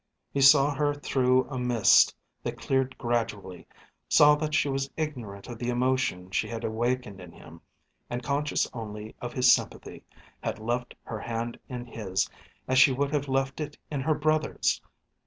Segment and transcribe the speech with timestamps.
[0.33, 3.67] He saw her through a mist that cleared gradually,
[4.09, 7.61] saw that she was ignorant of the emotion she had awakened in him,
[8.09, 10.03] and, conscious only of his sympathy,
[10.43, 12.27] had left her hand in his
[12.67, 14.81] as she would have left it in her brother's.